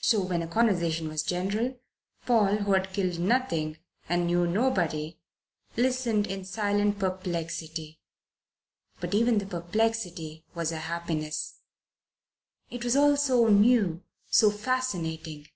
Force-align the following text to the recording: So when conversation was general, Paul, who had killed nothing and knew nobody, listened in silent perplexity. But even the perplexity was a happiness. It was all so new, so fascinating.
So 0.00 0.22
when 0.22 0.48
conversation 0.48 1.08
was 1.10 1.22
general, 1.22 1.78
Paul, 2.24 2.56
who 2.60 2.72
had 2.72 2.94
killed 2.94 3.18
nothing 3.18 3.76
and 4.08 4.26
knew 4.26 4.46
nobody, 4.46 5.18
listened 5.76 6.26
in 6.26 6.46
silent 6.46 6.98
perplexity. 6.98 8.00
But 8.98 9.12
even 9.12 9.36
the 9.36 9.44
perplexity 9.44 10.42
was 10.54 10.72
a 10.72 10.78
happiness. 10.78 11.56
It 12.70 12.82
was 12.82 12.96
all 12.96 13.18
so 13.18 13.48
new, 13.48 14.02
so 14.30 14.50
fascinating. 14.50 15.48